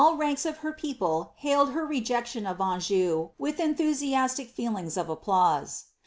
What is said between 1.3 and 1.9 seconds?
hailed her